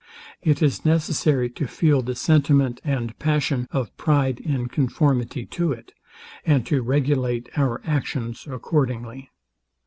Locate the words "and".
2.83-3.15, 6.43-6.65